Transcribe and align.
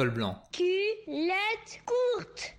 col 0.00 0.08
blanc. 0.08 0.38
Culotte 0.50 1.82
courte. 1.84 2.54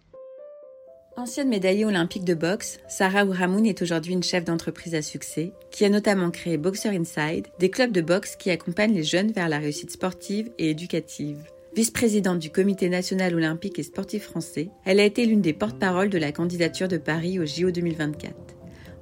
Ancienne 1.18 1.50
médaillée 1.50 1.86
olympique 1.86 2.23
de 2.23 2.36
boxe, 2.36 2.79
Sarah 2.88 3.25
Ouramoun 3.25 3.66
est 3.66 3.82
aujourd'hui 3.82 4.14
une 4.14 4.21
chef 4.21 4.46
d'entreprise 4.46 4.94
à 4.94 5.02
succès 5.02 5.52
qui 5.71 5.84
a 5.84 5.89
notamment 5.89 6.30
créé 6.30 6.57
Boxer 6.57 6.89
Inside, 6.89 7.48
des 7.57 7.71
clubs 7.71 7.91
de 7.91 8.02
boxe 8.02 8.36
qui 8.36 8.52
accompagnent 8.52 8.93
les 8.93 9.04
jeunes 9.04 9.32
vers 9.32 9.50
la 9.50 9.57
réussite 9.57 9.89
sportive 9.89 10.52
et 10.59 10.70
éducative. 10.70 11.39
Vice-présidente 11.75 12.38
du 12.38 12.52
Comité 12.52 12.89
national 12.89 13.34
olympique 13.34 13.80
et 13.80 13.84
sportif 13.84 14.26
français, 14.26 14.70
elle 14.86 15.00
a 15.00 15.05
été 15.05 15.26
l'une 15.26 15.42
des 15.42 15.54
porte-paroles 15.54 16.12
de 16.12 16.20
la 16.20 16.32
candidature 16.32 16.89
de 16.89 16.98
Paris 16.98 17.39
au 17.39 17.46
JO 17.48 17.71
2024. 17.71 18.36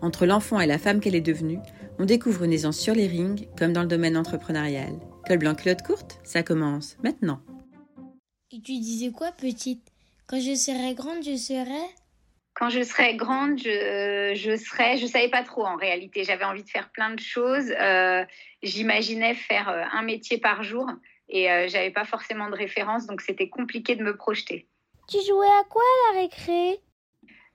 Entre 0.02 0.26
l'enfant 0.26 0.62
et 0.62 0.66
la 0.66 0.78
femme 0.78 1.02
qu'elle 1.02 1.16
est 1.16 1.20
devenue, 1.20 1.60
on 1.98 2.06
découvre 2.06 2.46
une 2.46 2.54
aisance 2.54 2.80
sur 2.80 2.96
les 2.96 3.08
rings 3.08 3.48
comme 3.58 3.74
dans 3.74 3.82
le 3.82 3.90
domaine 3.90 4.16
entrepreneurial. 4.16 4.94
Col 5.28 5.40
blanc 5.40 5.56
culotte 5.56 5.82
courte, 5.82 6.20
ça 6.24 6.42
commence 6.42 6.96
maintenant. 7.04 7.42
Et 8.52 8.62
tu 8.62 8.80
disais 8.80 9.12
quoi, 9.12 9.32
petite? 9.32 9.92
Quand 10.26 10.40
je 10.40 10.56
serai 10.56 10.96
grande, 10.96 11.24
je 11.24 11.36
serai? 11.36 11.86
Quand 12.56 12.70
je 12.70 12.82
serai 12.82 13.16
grande, 13.16 13.60
je, 13.60 14.34
je 14.36 14.58
serai, 14.58 14.98
je 14.98 15.06
savais 15.06 15.30
pas 15.30 15.44
trop 15.44 15.66
en 15.66 15.76
réalité. 15.76 16.24
J'avais 16.24 16.46
envie 16.46 16.64
de 16.64 16.70
faire 16.70 16.90
plein 16.90 17.14
de 17.14 17.20
choses. 17.20 17.72
Euh, 17.80 18.26
J'imaginais 18.64 19.36
faire 19.36 19.70
euh, 19.70 19.84
un 19.92 20.02
métier 20.02 20.40
par 20.40 20.64
jour 20.64 20.88
et 21.30 21.52
euh, 21.52 21.68
j'avais 21.68 21.92
pas 21.92 22.06
forcément 22.06 22.50
de 22.50 22.56
référence, 22.56 23.06
donc 23.06 23.22
c'était 23.22 23.50
compliqué 23.50 23.96
de 23.96 24.04
me 24.04 24.18
projeter. 24.18 24.68
Tu 25.08 25.18
jouais 25.28 25.48
à 25.48 25.64
quoi 25.70 25.84
à 25.84 26.16
la 26.16 26.22
récré? 26.22 26.80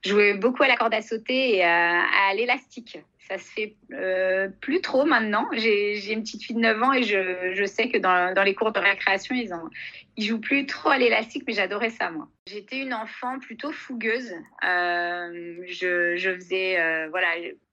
Jouais 0.05 0.35
beaucoup 0.35 0.63
à 0.63 0.69
la 0.69 0.77
corde 0.77 0.95
à 0.95 1.03
sauter 1.03 1.57
et 1.57 1.65
à, 1.65 2.35
l'élastique. 2.35 2.99
Ça 3.29 3.39
se 3.39 3.51
fait 3.51 3.75
euh, 3.93 4.49
plus 4.61 4.83
trop 4.83 5.07
maintenant. 5.07 5.49
J'ai 5.53 6.13
une 6.13 6.23
petite 6.23 6.43
fille 6.43 6.57
de 6.57 6.61
9 6.61 6.83
ans 6.83 6.93
et 6.93 7.03
je, 7.03 7.65
sais 7.65 7.89
que 7.89 7.97
dans, 7.97 8.43
les 8.45 8.55
cours 8.55 8.73
de 8.73 8.79
récréation, 8.79 9.35
ils, 9.35 9.55
ont, 9.55 9.71
ils 10.17 10.27
jouent 10.27 10.41
plus 10.41 10.67
trop 10.67 10.91
à 10.91 10.99
l'élastique, 10.99 11.45
mais 11.47 11.55
j'adorais 11.55 11.89
ça, 11.89 12.11
moi. 12.11 12.29
J'étais 12.47 12.79
une 12.81 12.93
enfant 12.93 13.39
plutôt 13.39 13.73
fougueuse. 13.73 14.35
Euh, 14.65 15.57
je, 15.67 16.35
faisais 16.35 16.79
euh, 16.79 17.09
voilà, 17.09 17.29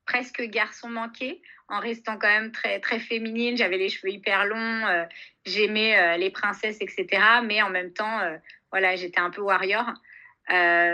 presque 0.06 0.42
garçon 0.44 0.88
manqué 0.88 1.42
en 1.68 1.80
restant 1.80 2.18
quand 2.18 2.30
même 2.30 2.54
très, 2.54 2.80
très 2.80 3.00
féminine. 3.00 3.58
J'avais 3.58 3.78
les 3.78 3.90
cheveux 3.90 4.14
hyper 4.14 4.46
longs, 4.46 5.06
j'aimais 5.46 6.18
les 6.18 6.30
princesses, 6.30 6.78
etc. 6.82 7.08
Mais 7.46 7.62
en 7.62 7.70
même 7.70 7.92
temps, 7.92 8.20
voilà, 8.72 8.96
j'étais 8.96 9.20
un 9.20 9.30
peu 9.30 9.42
warrior. 9.42 9.94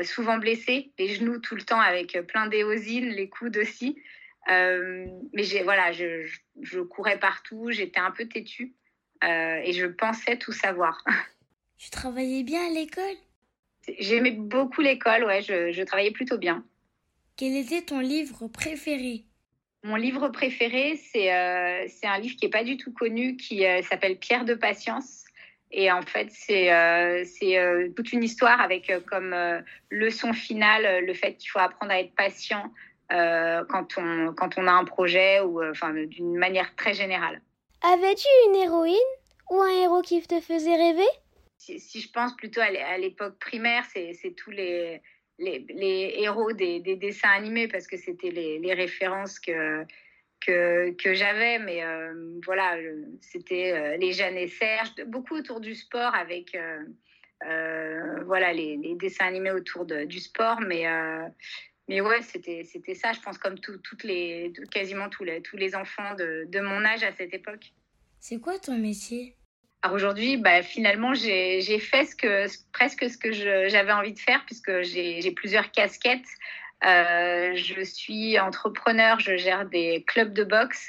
Souvent 0.04 0.38
blessée, 0.38 0.92
les 1.00 1.16
genoux 1.16 1.40
tout 1.40 1.56
le 1.56 1.64
temps 1.64 1.80
avec 1.80 2.18
plein 2.28 2.48
d'éosines, 2.48 3.10
les 3.10 3.30
coudes 3.30 3.58
aussi. 3.58 3.98
Euh, 4.50 5.06
mais 5.34 5.44
j'ai 5.44 5.64
voilà, 5.64 5.92
je, 5.92 6.26
je, 6.26 6.40
je, 6.62 6.80
courais 6.80 7.20
partout, 7.20 7.70
j'étais 7.72 8.00
un 8.00 8.12
peu 8.12 8.28
têtue 8.28 8.74
euh, 9.24 9.60
et 9.64 9.74
je 9.74 9.86
pensais 9.86 10.38
tout 10.38 10.54
savoir. 10.54 11.04
Tu 11.78 11.92
travaillais 11.92 12.42
bien 12.42 12.66
à 12.66 12.70
l'école? 12.72 13.18
J'aimais 14.00 14.32
beaucoup 14.32 14.82
l'école, 14.82 15.26
ouais, 15.26 15.44
je, 15.44 15.72
je, 15.72 15.84
travaillais 15.84 16.10
plutôt 16.10 16.40
bien. 16.40 16.66
Quel 17.36 17.56
était 17.56 17.84
ton 17.84 18.00
livre 18.00 18.48
préféré? 18.48 19.26
Mon 19.84 19.96
livre 19.96 20.30
préféré, 20.30 20.96
c'est 20.96 21.32
euh, 21.32 21.86
un 22.04 22.18
livre 22.18 22.36
qui 22.36 22.46
n'est 22.46 22.50
pas 22.50 22.64
du 22.64 22.78
tout 22.78 22.92
connu, 22.92 23.38
qui 23.38 23.64
euh, 23.64 23.84
s'appelle 23.84 24.18
Pierre 24.18 24.44
de 24.44 24.56
patience. 24.56 25.26
Et 25.72 25.92
en 25.92 26.02
fait, 26.02 26.30
c'est 26.32 26.72
euh, 26.74 27.24
euh, 27.44 27.90
toute 27.96 28.14
une 28.14 28.24
histoire 28.24 28.62
avec 28.62 28.92
comme 29.10 29.36
leçon 29.92 30.34
finale 30.34 31.06
le 31.06 31.14
fait 31.14 31.36
qu'il 31.36 31.50
faut 31.50 31.60
apprendre 31.60 31.92
à 31.92 32.00
être 32.00 32.16
patient, 32.16 32.72
euh, 33.14 33.64
quand, 33.70 33.98
on, 33.98 34.34
quand 34.34 34.58
on 34.58 34.68
a 34.68 34.72
un 34.72 34.84
projet 34.84 35.40
ou 35.40 35.62
euh, 35.62 35.72
enfin 35.72 35.94
d'une 35.94 36.36
manière 36.36 36.76
très 36.76 36.94
générale. 36.94 37.42
Avais-tu 37.82 38.28
une 38.50 38.56
héroïne 38.56 38.98
ou 39.50 39.62
un 39.62 39.70
héros 39.70 40.02
qui 40.02 40.22
te 40.22 40.42
faisait 40.42 40.76
rêver? 40.76 41.08
Si, 41.58 41.80
si, 41.80 42.02
je 42.02 42.12
pense 42.12 42.36
plutôt 42.36 42.60
à 42.60 42.98
l'époque 42.98 43.40
primaire, 43.40 43.86
c'est 43.86 44.36
tous 44.36 44.52
les, 44.52 45.02
les, 45.40 45.66
les, 45.70 46.16
héros 46.18 46.52
des, 46.52 46.82
des, 46.82 46.98
dessins 46.98 47.30
animés 47.30 47.70
parce 47.70 47.88
que 47.88 47.96
c'était 47.96 48.30
les, 48.30 48.60
les, 48.60 48.74
références 48.74 49.40
que, 49.40 49.86
que, 50.46 50.92
que 50.92 51.14
j'avais. 51.14 51.60
Mais 51.60 51.84
euh, 51.84 52.40
voilà, 52.46 52.76
c'était 53.22 53.74
euh, 53.74 53.98
les 53.98 54.14
Jeanne 54.14 54.38
et 54.38 54.48
Serge, 54.48 54.90
beaucoup 55.08 55.36
autour 55.36 55.60
du 55.60 55.76
sport 55.76 56.14
avec 56.16 56.56
euh, 56.56 58.24
voilà, 58.26 58.54
les, 58.54 58.96
dessins 58.96 59.28
animés 59.28 59.52
autour 59.52 59.86
de, 59.86 60.06
du 60.06 60.20
sport. 60.20 60.62
Mais 60.62 60.86
mais 61.90 62.02
ouais, 62.02 62.22
c'était 62.22 62.66
c'était 62.66 62.96
ça, 62.96 63.14
je 63.14 63.22
pense, 63.22 63.38
comme 63.38 63.60
tout, 63.60 63.78
toutes 63.78 64.04
les, 64.04 64.52
quasiment 64.72 65.08
tous 65.10 65.24
les, 65.24 65.42
tous 65.42 65.56
les 65.56 65.74
enfants 65.74 66.16
de, 66.16 66.46
de 66.50 66.60
mon 66.60 66.84
âge 66.84 67.04
à 67.04 67.14
cette 67.14 67.34
époque. 67.34 67.72
C'est 68.20 68.40
quoi 68.40 68.60
ton 68.60 68.78
métier? 68.78 69.38
Alors 69.84 69.96
aujourd'hui, 69.96 70.38
bah, 70.38 70.64
finalement, 70.64 71.14
j'ai 71.14 71.80
fait 71.80 72.06
ce 72.06 72.16
que, 72.16 72.46
presque 72.74 73.10
ce 73.10 73.18
que 73.18 73.32
j'avais 73.32 73.92
envie 73.92 74.14
de 74.14 74.20
faire, 74.20 74.44
puisque 74.46 74.82
j'ai 74.82 75.32
plusieurs 75.32 75.72
casquettes. 75.72 76.28
Euh, 76.86 77.56
je 77.56 77.82
suis 77.84 78.40
entrepreneur, 78.40 79.20
je 79.20 79.38
gère 79.38 79.66
des 79.66 80.04
clubs 80.08 80.34
de 80.34 80.44
boxe. 80.44 80.88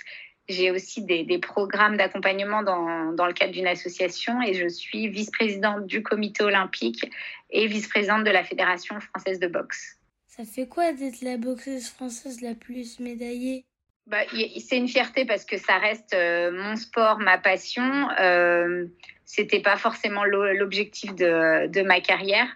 J'ai 0.48 0.70
aussi 0.70 1.04
des, 1.04 1.24
des 1.24 1.38
programmes 1.38 1.96
d'accompagnement 1.96 2.62
dans, 2.62 3.12
dans 3.12 3.26
le 3.26 3.34
cadre 3.34 3.52
d'une 3.52 3.66
association 3.66 4.40
et 4.40 4.54
je 4.54 4.66
suis 4.68 5.08
vice-présidente 5.08 5.86
du 5.86 6.02
comité 6.02 6.42
olympique 6.42 7.10
et 7.50 7.66
vice-présidente 7.66 8.24
de 8.24 8.30
la 8.30 8.44
Fédération 8.44 8.98
française 9.00 9.40
de 9.40 9.46
boxe. 9.46 9.98
Ça 10.26 10.44
fait 10.44 10.66
quoi 10.66 10.92
d'être 10.92 11.20
la 11.22 11.36
boxeuse 11.36 11.88
française 11.88 12.40
la 12.40 12.54
plus 12.54 13.00
médaillée? 13.00 13.64
Bah, 14.06 14.20
C'est 14.58 14.78
une 14.78 14.88
fierté 14.88 15.26
parce 15.26 15.44
que 15.44 15.58
ça 15.58 15.78
reste 15.78 16.14
euh, 16.14 16.50
mon 16.50 16.76
sport, 16.76 17.18
ma 17.18 17.36
passion. 17.36 18.08
Euh, 18.20 18.86
C'était 19.26 19.60
pas 19.60 19.76
forcément 19.76 20.24
l'objectif 20.24 21.14
de, 21.14 21.66
de, 21.66 21.82
ma 21.82 22.00
carrière. 22.00 22.48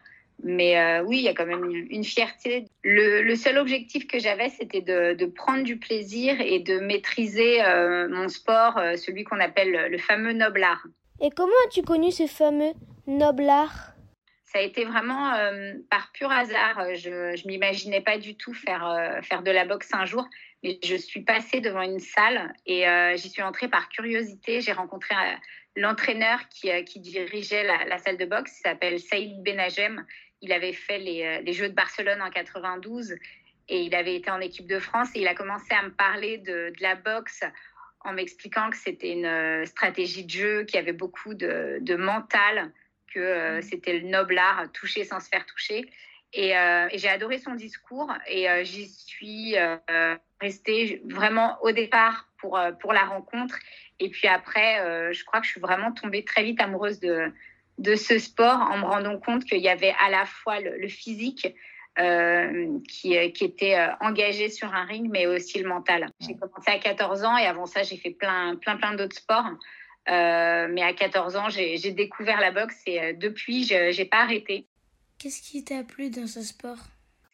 Mais 0.43 0.79
euh, 0.79 1.03
oui, 1.05 1.19
il 1.19 1.23
y 1.23 1.29
a 1.29 1.35
quand 1.35 1.47
même 1.47 1.65
une, 1.65 1.87
une 1.91 2.05
fierté. 2.05 2.67
Le, 2.83 3.23
le, 3.23 3.37
seul 3.37 3.59
objectif 3.59 4.09
que 4.09 4.19
j'avais, 4.19 4.49
c'était 4.49 4.81
de, 4.81 5.15
de, 5.15 5.27
prendre 5.27 5.63
du 5.63 5.79
plaisir 5.79 6.41
et 6.41 6.59
de 6.59 6.81
maîtriser 6.81 7.65
euh, 7.65 8.09
mon 8.09 8.29
sport, 8.29 8.77
euh, 8.79 8.97
celui 8.97 9.23
qu'on 9.23 9.39
appelle 9.39 9.89
le 9.89 9.99
fameux 9.99 10.33
noble 10.33 10.65
art. 10.65 10.85
Et 11.21 11.31
comment 11.31 11.53
as-tu 11.67 11.83
connu 11.83 12.11
ce 12.11 12.27
fameux 12.27 12.73
noble 13.07 13.49
art? 13.49 13.93
Ça 14.45 14.59
a 14.59 14.63
été 14.63 14.85
vraiment 14.85 15.33
par 15.89 16.13
pur 16.13 16.31
hasard. 16.31 16.95
Je 16.95 17.09
ne 17.09 17.49
m'imaginais 17.49 18.03
pas 18.03 18.19
du 18.19 18.37
tout 18.37 18.53
faire, 18.53 19.19
faire 19.23 19.43
de 19.43 19.51
la 19.51 19.65
boxe 19.65 19.89
un 19.95 20.05
jour, 20.05 20.29
mais 20.63 20.79
je 20.85 20.95
suis 20.95 21.23
passée 21.23 21.63
devant 21.63 21.81
une 21.81 22.01
salle 22.01 22.53
et 22.67 22.85
j'y 23.15 23.31
suis 23.31 23.41
entrée 23.41 23.69
par 23.69 23.89
curiosité. 23.89 24.61
J'ai 24.61 24.73
rencontré 24.73 25.15
l'entraîneur 25.75 26.39
qui, 26.51 26.69
qui, 26.85 27.01
dirigeait 27.01 27.65
la, 27.65 27.87
la, 27.87 27.97
salle 27.97 28.19
de 28.19 28.27
boxe, 28.27 28.59
il 28.59 28.69
s'appelle 28.69 29.01
Saïd 29.01 29.43
Benagem. 29.43 30.05
Il 30.43 30.53
avait 30.53 30.73
fait 30.73 30.99
les, 30.99 31.41
les, 31.43 31.53
Jeux 31.53 31.69
de 31.69 31.75
Barcelone 31.75 32.21
en 32.21 32.31
92 32.31 33.15
et 33.69 33.83
il 33.83 33.95
avait 33.95 34.17
été 34.17 34.31
en 34.31 34.41
équipe 34.41 34.67
de 34.67 34.79
France 34.79 35.09
et 35.15 35.21
il 35.21 35.29
a 35.29 35.35
commencé 35.35 35.73
à 35.73 35.83
me 35.83 35.91
parler 35.91 36.39
de, 36.39 36.73
de 36.77 36.83
la 36.83 36.97
boxe 36.97 37.43
en 38.01 38.13
m'expliquant 38.13 38.69
que 38.71 38.77
c'était 38.77 39.13
une 39.13 39.65
stratégie 39.67 40.25
de 40.25 40.31
jeu, 40.31 40.65
qu'il 40.65 40.77
y 40.77 40.79
avait 40.79 40.93
beaucoup 40.93 41.35
de, 41.35 41.79
de 41.81 41.95
mental 41.95 42.73
que 43.13 43.21
euh, 43.21 43.61
c'était 43.61 43.99
le 43.99 44.09
noble 44.09 44.39
art, 44.39 44.71
toucher 44.73 45.05
sans 45.05 45.21
se 45.21 45.29
faire 45.29 45.47
toucher. 45.47 45.89
Et, 46.33 46.57
euh, 46.57 46.89
et 46.91 46.99
j'ai 46.99 47.09
adoré 47.09 47.39
son 47.39 47.55
discours 47.55 48.11
et 48.27 48.49
euh, 48.49 48.65
j'y 48.65 48.89
suis 48.89 49.57
euh, 49.59 50.17
restée 50.41 51.03
vraiment 51.05 51.59
au 51.63 51.73
départ 51.73 52.29
pour, 52.39 52.59
euh, 52.59 52.73
pour 52.73 52.93
la 52.93 53.05
rencontre. 53.05 53.59
Et 54.01 54.09
puis 54.09 54.29
après, 54.29 54.81
euh, 54.81 55.13
je 55.13 55.25
crois 55.25 55.41
que 55.41 55.47
je 55.47 55.53
suis 55.53 55.61
vraiment 55.61 55.93
tombée 55.93 56.25
très 56.25 56.43
vite 56.43 56.61
amoureuse 56.61 57.01
de, 57.01 57.31
de 57.79 57.95
ce 57.95 58.19
sport 58.19 58.61
en 58.61 58.79
me 58.79 58.85
rendant 58.85 59.19
compte 59.19 59.45
qu'il 59.45 59.61
y 59.61 59.69
avait 59.69 59.95
à 60.05 60.11
la 60.11 60.25
fois 60.25 60.61
le, 60.61 60.77
le 60.79 60.89
physique 60.89 61.55
qui, 62.89 63.33
qui, 63.33 63.45
était 63.45 63.77
engagé 64.01 64.49
sur 64.49 64.75
un 64.75 64.87
ring, 64.87 65.11
mais 65.11 65.27
aussi 65.27 65.59
le 65.59 65.69
mental. 65.69 66.09
J'ai 66.21 66.35
commencé 66.35 66.71
à 66.71 66.79
14 66.79 67.23
ans 67.25 67.37
et 67.37 67.45
avant 67.45 67.67
ça, 67.67 67.83
j'ai 67.83 67.99
fait 67.99 68.13
plein, 68.13 68.57
plein, 68.57 68.79
plein 68.79 68.95
d'autres 68.95 69.17
sports. 69.17 69.45
Euh, 70.09 70.69
mais 70.71 70.83
à 70.83 70.93
14 70.93 71.37
ans, 71.37 71.49
j'ai 71.49 71.93
découvert 71.93 72.41
la 72.41 72.51
boxe 72.51 72.81
et 72.87 73.01
euh, 73.01 73.13
depuis, 73.13 73.65
je 73.65 73.97
n'ai 73.97 74.05
pas 74.05 74.23
arrêté. 74.23 74.67
Qu'est-ce 75.19 75.43
qui 75.43 75.65
t'a 75.65 75.85
plu 75.85 76.11
dans 76.11 76.27
ce 76.27 76.43
sport? 76.43 76.79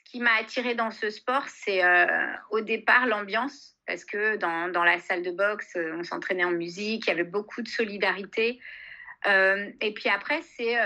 Ce 0.05 0.13
qui 0.13 0.21
m'a 0.21 0.35
attiré 0.39 0.75
dans 0.75 0.91
ce 0.91 1.11
sport, 1.11 1.45
c'est 1.49 1.83
euh, 1.83 2.07
au 2.51 2.61
départ 2.61 3.07
l'ambiance, 3.07 3.77
parce 3.87 4.05
que 4.05 4.37
dans, 4.37 4.71
dans, 4.71 4.85
la 4.85 4.99
salle 5.01 5.23
de 5.23 5.31
boxe, 5.31 5.77
euh, 5.77 5.97
on 5.99 6.03
s'entraînait 6.03 6.45
en 6.45 6.51
musique, 6.51 7.07
il 7.07 7.09
y 7.09 7.13
avait 7.13 7.25
beaucoup 7.25 7.63
de 7.63 7.69
solidarité. 7.69 8.61
Euh, 9.27 9.71
et 9.81 9.93
puis 9.95 10.09
après, 10.09 10.43
c'est 10.43 10.77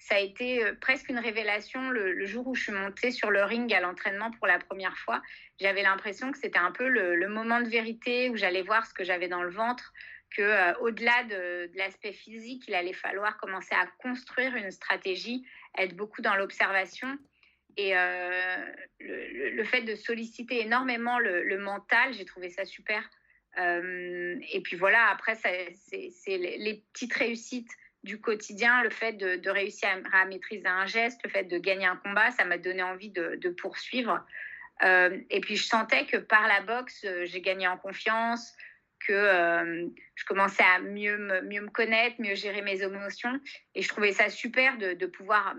ça 0.00 0.14
a 0.14 0.18
été 0.18 0.64
presque 0.80 1.10
une 1.10 1.18
révélation 1.18 1.90
le, 1.90 2.24
jour 2.24 2.46
où 2.46 2.54
je 2.54 2.62
suis 2.64 2.72
montée 2.72 3.10
sur 3.10 3.30
le 3.30 3.44
ring 3.44 3.72
à 3.72 3.80
l'entraînement 3.80 4.30
pour 4.32 4.46
la 4.46 4.58
première 4.58 4.96
fois. 4.96 5.22
J'avais 5.60 5.82
l'impression 5.82 6.32
que 6.32 6.38
c'était 6.38 6.58
un 6.58 6.72
peu 6.72 6.88
le, 6.88 7.28
moment 7.28 7.60
de 7.60 7.68
vérité 7.68 8.30
où 8.30 8.36
j'allais 8.36 8.62
voir 8.62 8.86
ce 8.86 8.94
que 8.94 9.04
j'avais 9.04 9.28
dans 9.28 9.42
le 9.42 9.50
ventre, 9.50 9.92
que 10.34 10.42
euh, 10.42 10.72
au-delà 10.80 11.24
de, 11.24 11.70
l'aspect 11.74 12.12
physique, 12.12 12.64
il 12.66 12.74
allait 12.74 12.94
falloir 12.94 13.36
commencer 13.36 13.74
à 13.74 13.86
construire 13.98 14.56
une 14.56 14.70
stratégie, 14.70 15.46
être 15.76 15.94
beaucoup 15.94 16.22
dans 16.22 16.34
l'observation. 16.34 17.18
Et 17.76 17.96
euh, 17.96 18.56
le, 19.00 19.64
fait 19.64 19.82
de 19.82 19.94
solliciter 19.94 20.62
énormément 20.62 21.18
le 21.18 21.58
mental, 21.58 22.14
j'ai 22.14 22.24
trouvé 22.24 22.48
ça 22.48 22.64
super. 22.64 23.08
Euh, 23.58 24.36
et 24.52 24.60
puis 24.60 24.76
voilà, 24.76 25.08
après, 25.08 25.34
c'est 25.34 25.76
les, 26.28 26.84
petites 26.92 27.14
réussites 27.14 27.70
du 28.02 28.20
quotidien, 28.20 28.82
le 28.82 28.90
fait 28.90 29.14
de, 29.14 29.50
réussir 29.50 29.88
à, 30.12 30.24
maîtriser 30.24 30.66
un 30.66 30.86
geste, 30.86 31.20
le 31.24 31.30
fait 31.30 31.44
de 31.44 31.58
gagner 31.58 31.86
un 31.86 31.96
combat, 31.96 32.30
ça 32.30 32.44
m'a 32.44 32.58
donné 32.58 32.82
envie 32.82 33.10
de, 33.10 33.48
poursuivre. 33.50 34.24
Euh, 34.82 35.18
et 35.28 35.40
puis 35.40 35.56
je 35.56 35.64
sentais 35.64 36.06
que 36.06 36.16
par 36.16 36.48
la 36.48 36.62
boxe, 36.62 37.04
euh, 37.04 37.26
j'ai 37.26 37.42
gagné 37.42 37.68
en 37.68 37.76
confiance, 37.76 38.54
que 39.06 39.90
je 40.14 40.24
commençais 40.26 40.62
à 40.62 40.78
mieux 40.78 41.16
me, 41.16 41.40
mieux 41.40 41.62
me 41.62 41.70
connaître, 41.70 42.20
mieux 42.20 42.34
gérer 42.34 42.60
mes 42.60 42.82
émotions. 42.82 43.40
Et 43.74 43.80
je 43.80 43.88
trouvais 43.88 44.12
ça 44.12 44.28
super 44.28 44.76
de, 44.76 45.06
pouvoir 45.06 45.56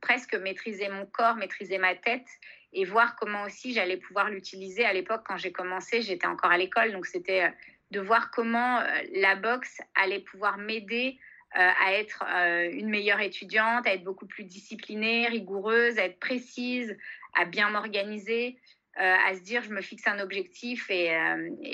presque 0.00 0.36
maîtriser 0.36 0.88
mon 0.88 1.04
corps, 1.04 1.34
maîtriser 1.34 1.78
ma 1.78 1.96
tête 1.96 2.26
et 2.72 2.84
voir 2.84 3.16
comment 3.16 3.44
aussi 3.44 3.72
j'allais 3.72 3.96
pouvoir 3.96 4.30
l'utiliser. 4.30 4.84
À 4.84 4.92
l'époque, 4.92 5.22
quand 5.26 5.36
j'ai 5.36 5.52
commencé, 5.52 6.02
j'étais 6.02 6.26
encore 6.26 6.50
à 6.50 6.58
l'école, 6.58 6.92
donc 6.92 7.06
c'était 7.06 7.52
de 7.90 8.00
voir 8.00 8.30
comment 8.30 8.80
la 9.14 9.34
boxe 9.34 9.80
allait 9.94 10.20
pouvoir 10.20 10.58
m'aider 10.58 11.18
euh, 11.56 11.70
à 11.84 11.94
être 11.94 12.22
euh, 12.32 12.70
une 12.70 12.88
meilleure 12.88 13.18
étudiante, 13.18 13.84
à 13.84 13.94
être 13.94 14.04
beaucoup 14.04 14.26
plus 14.26 14.44
disciplinée, 14.44 15.26
rigoureuse, 15.26 15.98
à 15.98 16.04
être 16.04 16.20
précise, 16.20 16.96
à 17.34 17.44
bien 17.44 17.70
m'organiser, 17.70 18.56
euh, 18.56 18.79
à 18.96 19.34
se 19.34 19.40
dire 19.40 19.62
je 19.62 19.70
me 19.70 19.80
fixe 19.80 20.06
un 20.06 20.18
objectif 20.18 20.90
et, 20.90 21.12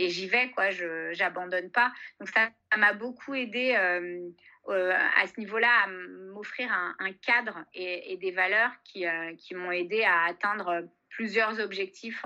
j'y 0.08 0.28
vais, 0.28 0.50
quoi, 0.50 0.70
je 0.70 1.18
n'abandonne 1.18 1.70
pas. 1.70 1.92
Donc 2.20 2.28
ça 2.28 2.50
m'a 2.76 2.92
beaucoup 2.92 3.34
aidé 3.34 3.74
à 3.74 5.26
ce 5.26 5.40
niveau-là 5.40 5.70
à 5.84 5.86
m'offrir 5.88 6.70
un, 6.72 7.12
cadre 7.12 7.64
et, 7.74 8.16
des 8.20 8.30
valeurs 8.30 8.72
qui, 8.84 9.04
qui 9.38 9.54
m'ont 9.54 9.72
aidé 9.72 10.02
à 10.02 10.24
atteindre 10.24 10.88
plusieurs 11.08 11.58
objectifs 11.60 12.24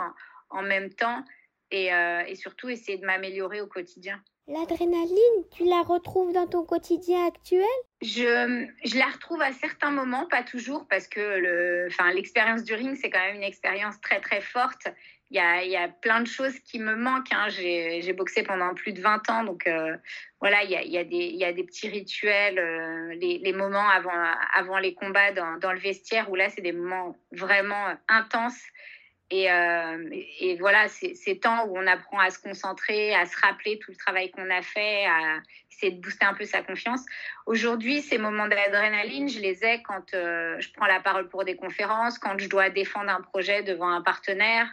en, 0.51 0.63
même 0.63 0.93
temps 0.93 1.25
et 1.71 2.35
surtout 2.35 2.69
essayer 2.69 2.99
de 2.99 3.07
m'améliorer 3.07 3.61
au 3.61 3.67
quotidien. 3.67 4.23
L'adrénaline, 4.53 5.45
tu 5.57 5.65
la 5.65 5.83
retrouves 5.83 6.33
dans 6.33 6.49
ton 6.49 6.65
quotidien 6.65 7.25
actuel? 7.25 7.63
Je, 8.03 8.67
je, 8.85 8.99
la 8.99 9.07
retrouve 9.07 9.41
à 9.41 9.53
certains 9.53 9.93
moments, 9.93 10.27
pas 10.27 10.43
toujours, 10.43 10.89
parce 10.89 11.07
que 11.07 11.89
l'expérience 12.13 12.65
du 12.65 12.75
ring, 12.75 12.99
c'est 13.01 13.11
quand 13.11 13.21
même 13.21 13.37
une 13.37 13.45
expérience 13.45 14.01
très 14.01 14.19
très 14.19 14.41
forte. 14.41 14.89
Il 15.31 15.37
y 15.37 15.39
a, 15.39 15.63
y 15.65 15.77
a 15.77 15.87
plein 15.87 16.21
de 16.21 16.27
choses 16.27 16.59
qui 16.59 16.81
me 16.81 16.97
manquent. 16.97 17.33
Hein. 17.33 17.49
J'ai, 17.49 18.13
boxé 18.13 18.43
pendant 18.43 18.75
plus 18.75 18.93
de 18.93 19.01
20 19.01 19.31
ans, 19.31 19.45
donc 19.45 19.69
euh, 19.69 19.97
voilà, 20.41 20.65
il 20.65 20.71
y, 20.71 20.77
a, 20.77 20.83
y 20.83 20.99
a 20.99 21.03
y 21.03 21.45
a 21.45 21.53
des 21.53 21.63
petits 21.63 21.89
rituels, 21.89 22.59
euh, 22.59 23.15
les, 23.15 23.39
les, 23.39 23.53
moments 23.53 23.89
avant, 23.89 24.35
avant 24.53 24.79
les 24.79 24.95
combats 24.95 25.31
dans, 25.31 25.59
dans, 25.59 25.73
le 25.73 25.79
vestiaire, 25.79 26.29
où 26.29 26.35
là, 26.35 26.49
c'est 26.51 26.63
des 26.63 26.73
moments 26.73 27.15
vraiment 27.31 27.95
intenses 28.09 28.61
euh, 29.33 30.09
et, 30.41 30.57
voilà, 30.59 30.89
ces 30.89 31.39
temps 31.39 31.67
où 31.67 31.79
on 31.79 31.87
apprend 31.87 32.19
à 32.19 32.31
se 32.31 32.39
concentrer, 32.39 33.15
à 33.15 33.27
se 33.27 33.37
rappeler 33.41 33.79
tout 33.79 33.93
le 33.93 33.97
travail 33.97 34.31
qu'on 34.31 34.51
a 34.51 34.63
fait, 34.63 35.07
à 35.07 35.39
essayer 35.71 35.93
de 35.93 36.01
booster 36.01 36.25
un 36.25 36.35
peu 36.35 36.45
sa 36.45 36.63
confiance. 36.63 37.05
Aujourd'hui, 37.47 38.03
ces 38.03 38.19
moments 38.19 38.49
d'adrénaline, 38.49 39.29
je 39.29 39.39
les 39.39 39.65
ai 39.65 39.83
quand 39.83 40.15
euh, 40.15 40.59
je 40.59 40.73
prends 40.73 40.87
la 40.87 41.01
parole 41.01 41.29
pour 41.29 41.45
des 41.45 41.55
conférences, 41.55 42.19
quand 42.19 42.39
je 42.39 42.49
dois 42.49 42.71
défendre 42.71 43.11
un 43.11 43.21
projet 43.21 43.63
devant 43.63 43.89
un 43.89 44.03
partenaire. 44.03 44.67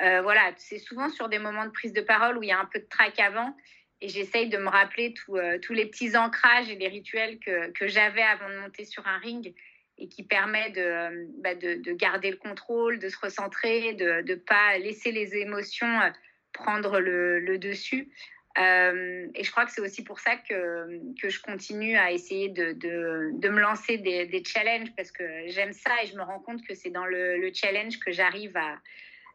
Euh, 0.00 0.22
voilà, 0.22 0.52
c'est 0.56 0.78
souvent 0.78 1.10
sur 1.10 1.28
des 1.28 1.38
moments 1.38 1.66
de 1.66 1.70
prise 1.70 1.92
de 1.92 2.00
parole 2.00 2.38
où 2.38 2.42
il 2.42 2.48
y 2.48 2.52
a 2.52 2.58
un 2.58 2.68
peu 2.72 2.78
de 2.78 2.86
trac 2.88 3.18
avant. 3.20 3.54
Et 4.00 4.08
j'essaye 4.08 4.48
de 4.48 4.58
me 4.58 4.68
rappeler 4.68 5.12
tous 5.12 5.72
les 5.72 5.86
petits 5.86 6.16
ancrages 6.16 6.70
et 6.70 6.76
les 6.76 6.86
rituels 6.86 7.40
que 7.40 7.88
j'avais 7.88 8.22
avant 8.22 8.48
de 8.48 8.56
monter 8.60 8.84
sur 8.84 9.04
un 9.08 9.18
ring 9.18 9.52
et 9.98 10.08
qui 10.08 10.22
permet 10.22 10.70
de, 10.70 11.28
bah, 11.42 11.54
de, 11.54 11.74
de, 11.74 11.92
garder 11.92 12.30
le 12.30 12.36
contrôle, 12.36 12.98
de 12.98 13.08
se 13.08 13.18
recentrer, 13.18 13.94
de 13.94 14.22
ne 14.26 14.34
pas 14.36 14.78
laisser 14.78 15.12
les 15.12 15.36
émotions 15.36 16.00
euh, 16.00 16.10
prendre 16.52 17.00
le, 17.00 17.40
le 17.40 17.58
dessus. 17.58 18.10
Euh, 18.58 19.28
et 19.34 19.44
je 19.44 19.50
crois 19.50 19.66
que 19.66 19.72
c'est 19.72 19.80
aussi 19.80 20.02
pour 20.02 20.18
ça 20.18 20.36
que, 20.36 21.00
que 21.20 21.28
je 21.28 21.40
continue 21.40 21.96
à 21.96 22.10
essayer 22.10 22.48
de, 22.48 22.72
de, 22.72 23.30
de 23.34 23.48
me 23.48 23.60
lancer 23.60 23.98
des, 23.98 24.26
des, 24.26 24.42
challenges 24.42 24.92
parce 24.96 25.12
que 25.12 25.22
j'aime 25.46 25.72
ça 25.72 26.02
et 26.02 26.06
je 26.06 26.16
me 26.16 26.22
rends 26.22 26.40
compte 26.40 26.66
que 26.66 26.74
c'est 26.74 26.90
dans 26.90 27.04
le, 27.04 27.38
le, 27.38 27.52
challenge 27.52 28.00
que 28.00 28.10
j'arrive 28.10 28.56
à, 28.56 28.78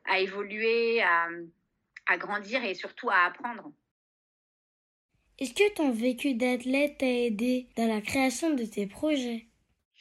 à 0.06 0.19
évoluer, 0.19 1.01
à, 1.01 1.27
à 2.07 2.18
grandir 2.18 2.66
et 2.66 2.74
surtout 2.74 3.09
à 3.09 3.25
apprendre. 3.27 3.71
Est-ce 5.39 5.54
que 5.54 5.74
ton 5.74 5.92
vécu 5.92 6.33
d'athlète 6.33 6.98
t'a 6.98 7.06
aidé 7.06 7.68
dans 7.77 7.88
la 7.88 8.01
création 8.01 8.54
de 8.54 8.66
tes 8.66 8.88
projets? 8.88 9.48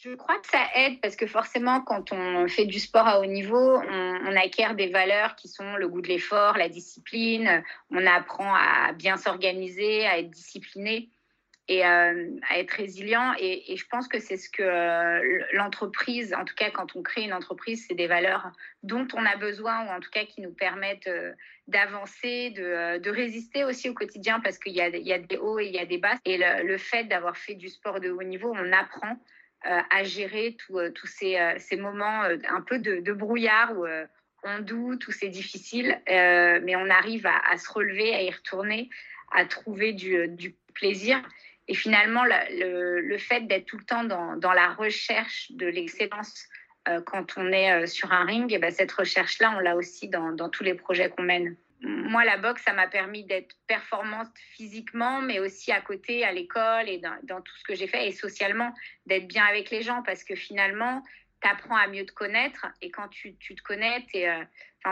Je 0.02 0.14
crois 0.16 0.38
que 0.40 0.48
ça 0.48 0.66
aide 0.74 1.00
parce 1.00 1.14
que 1.14 1.26
forcément, 1.26 1.80
quand 1.80 2.12
on 2.12 2.48
fait 2.48 2.64
du 2.64 2.80
sport 2.80 3.06
à 3.06 3.20
haut 3.20 3.26
niveau, 3.26 3.80
on, 3.80 4.36
acquiert 4.36 4.74
des 4.74 4.88
valeurs 4.88 5.36
qui 5.36 5.46
sont 5.46 5.76
le 5.76 5.88
goût 5.88 6.00
de 6.00 6.08
l'effort, 6.08 6.56
la 6.56 6.68
discipline. 6.68 7.62
On 7.90 8.04
apprend 8.06 8.52
à 8.52 8.92
bien 8.92 9.16
s'organiser, 9.16 10.04
à 10.06 10.18
être 10.18 10.30
discipliné 10.30 11.10
et 11.68 11.86
euh, 11.86 12.30
à 12.50 12.58
être 12.58 12.72
résilient. 12.72 13.32
Et, 13.38 13.76
je 13.76 13.84
pense 13.86 14.08
que 14.08 14.18
c'est 14.18 14.38
ce 14.38 14.50
que 14.50 14.62
euh, 14.62 15.44
l'entreprise, 15.52 16.34
en 16.34 16.44
tout 16.44 16.54
cas 16.56 16.70
quand 16.70 16.96
on 16.96 17.02
crée 17.02 17.22
une 17.22 17.34
entreprise, 17.34 17.84
c'est 17.86 17.94
des 17.94 18.08
valeurs 18.08 18.50
dont 18.82 19.06
on 19.14 19.24
a 19.24 19.36
besoin 19.36 19.86
ou 19.86 19.90
en 19.90 20.00
tout 20.00 20.10
cas 20.10 20.24
qui 20.24 20.40
nous 20.40 20.52
permettent 20.52 21.06
euh, 21.06 21.32
d'avancer, 21.68 22.50
de, 22.50 23.08
résister 23.10 23.62
aussi 23.62 23.88
au 23.88 23.94
quotidien 23.94 24.40
parce 24.40 24.58
qu'il 24.58 24.72
y, 24.72 24.80
a 24.80 24.90
des 24.90 25.36
hauts 25.36 25.60
et 25.60 25.66
il 25.66 25.72
y 25.72 25.78
a 25.78 25.86
des 25.86 25.98
bas. 25.98 26.16
Et 26.24 26.38
le 26.38 26.78
fait 26.78 27.04
d'avoir 27.04 27.36
fait 27.36 27.54
du 27.54 27.68
sport 27.68 28.00
de 28.00 28.10
haut 28.10 28.24
niveau, 28.24 28.52
on 28.52 28.72
apprend 28.72 29.16
à 29.64 30.02
gérer 30.02 30.56
euh, 30.70 30.90
tous 30.90 31.06
ces, 31.06 31.36
euh, 31.36 31.54
ces, 31.58 31.76
moments 31.76 32.22
un 32.22 32.60
peu 32.62 32.78
de, 32.78 33.12
brouillard 33.12 33.72
où 33.76 33.86
on 34.44 34.58
doute, 34.58 35.06
où 35.06 35.12
c'est 35.12 35.28
difficile, 35.28 36.00
mais 36.08 36.74
on 36.76 36.90
arrive 36.90 37.26
à, 37.26 37.56
se 37.56 37.70
relever, 37.70 38.14
à 38.14 38.22
y 38.22 38.30
retourner, 38.30 38.90
à 39.32 39.44
trouver 39.44 39.92
du, 39.92 40.54
plaisir. 40.74 41.22
Et 41.68 41.74
finalement, 41.74 42.24
le, 42.24 43.16
fait 43.18 43.46
d'être 43.46 43.66
tout 43.66 43.78
le 43.78 43.84
temps 43.84 44.04
dans, 44.04 44.52
la 44.52 44.72
recherche 44.72 45.52
de 45.52 45.66
l'excellence 45.66 46.48
quand 47.06 47.34
on 47.36 47.52
est 47.52 47.86
sur 47.86 48.12
un 48.12 48.24
ring, 48.24 48.52
eh 48.52 48.58
ben 48.58 48.72
cette 48.72 48.90
recherche-là, 48.90 49.54
on 49.56 49.60
l'a 49.60 49.76
aussi 49.76 50.08
dans 50.08 50.48
tous 50.48 50.64
les 50.64 50.74
projets 50.74 51.08
qu'on 51.08 51.22
mène 51.22 51.56
moi, 51.82 52.24
la 52.24 52.36
boxe, 52.36 52.62
ça 52.62 52.72
m'a 52.72 52.86
permis 52.86 53.24
d'être 53.24 53.56
performante 53.66 54.30
physiquement, 54.54 55.20
mais 55.20 55.40
aussi 55.40 55.72
à 55.72 55.80
côté, 55.80 56.24
à 56.24 56.32
l'école 56.32 56.88
et 56.88 56.98
dans, 56.98 57.40
tout 57.40 57.56
ce 57.56 57.64
que 57.64 57.74
j'ai 57.74 57.88
fait, 57.88 58.08
et 58.08 58.12
socialement, 58.12 58.72
d'être 59.06 59.26
bien 59.26 59.44
avec 59.44 59.70
les 59.70 59.82
gens, 59.82 60.02
parce 60.02 60.22
que 60.22 60.36
finalement, 60.36 61.02
tu 61.42 61.48
apprends 61.48 61.76
à 61.76 61.88
mieux 61.88 62.06
te 62.06 62.12
connaître, 62.12 62.66
et 62.80 62.90
quand 62.90 63.08
tu, 63.08 63.36
tu 63.36 63.56
te 63.56 63.62
connais, 63.62 64.06
euh, 64.14 64.44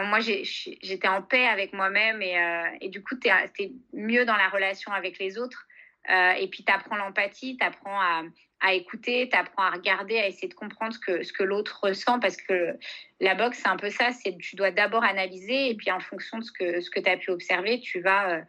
moi, 0.04 0.19
j'étais 0.20 1.08
en 1.08 1.22
paix 1.22 1.46
avec 1.46 1.72
moi-même, 1.72 2.22
et, 2.22 2.38
euh, 2.38 2.76
et, 2.81 2.88
du 2.88 3.02
coup, 3.04 3.14
tu 3.16 3.28
es, 3.28 3.72
mieux 3.92 4.25
dans 4.25 4.37
la 4.37 4.48
relation 4.48 4.92
avec 4.92 5.18
les 5.18 5.38
autres, 5.38 5.66
euh, 6.11 6.32
et 6.32 6.49
puis 6.49 6.64
tu 6.64 6.73
apprends 6.73 6.97
l'empathie, 6.97 7.56
tu 7.56 7.64
apprends 7.64 8.00
à, 8.00 8.23
à 8.61 8.75
écouter, 8.75 9.29
tu 9.31 9.37
apprends 9.37 9.62
à 9.64 9.71
regarder, 9.71 10.19
à 10.19 10.26
essayer 10.26 10.49
de 10.49 10.55
comprendre 10.55 10.93
ce 10.93 10.99
que, 10.99 11.23
ce 11.23 11.33
que 11.33 11.43
l'autre 11.43 11.81
ressent, 11.83 12.21
parce 12.21 12.37
que 12.37 12.76
la 13.21 13.35
boxe, 13.35 13.61
c'est 13.62 13.69
un 13.69 13.76
peu 13.76 13.90
ça, 13.90 14.11
c'est 14.12 14.37
tu 14.37 14.57
dois 14.57 14.71
d'abord 14.71 15.02
analyser, 15.02 15.71
et 15.71 15.75
puis 15.75 15.90
en 15.90 16.00
fonction 16.00 16.38
de 16.38 16.45
ce 16.45 16.52
que, 16.52 16.81
ce 16.81 16.90
que 16.90 17.00
tu 17.00 17.09
as 17.09 17.17
pu 17.17 17.31
observer, 17.31 17.81
tu 17.81 18.00
vas 18.00 18.31
euh, 18.31 18.40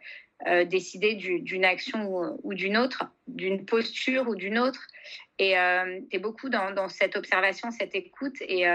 euh, 0.48 0.64
décider 0.64 1.14
d'une 1.14 1.64
action 1.64 2.36
ou, 2.42 2.54
d'une 2.54 2.76
autre, 2.76 3.04
d'une 3.26 3.64
posture 3.64 4.28
ou 4.28 4.34
d'une 4.34 4.58
autre. 4.58 4.86
Et 5.38 5.58
euh, 5.58 6.00
tu 6.10 6.16
es 6.16 6.18
beaucoup 6.18 6.50
dans, 6.50 6.88
cette 6.88 7.16
observation, 7.16 7.70
cette 7.70 7.94
écoute, 7.94 8.36
et, 8.42 8.66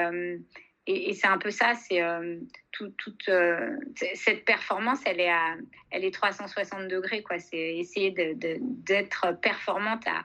et, 0.87 1.13
c'est 1.13 1.27
un 1.27 1.37
peu 1.37 1.51
ça, 1.51 1.73
c'est 1.75 2.01
toute 2.71 3.29
cette 4.15 4.43
performance, 4.43 4.99
elle 5.05 5.19
est, 5.19 5.29
à, 5.29 5.55
elle 5.91 6.03
est 6.03 6.13
360 6.13 6.87
degrés, 6.87 7.21
quoi. 7.21 7.37
C'est 7.37 7.77
essayer 7.77 8.11
d'être 8.11 9.39
performante 9.39 10.07
à 10.07 10.19
euh, 10.19 10.23